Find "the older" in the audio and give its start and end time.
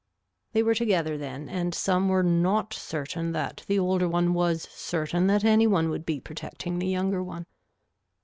3.67-4.09